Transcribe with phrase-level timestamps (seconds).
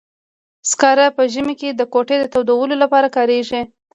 [0.69, 3.61] سکاره په ژمي کې د کوټې تودولو لپاره کاریږي.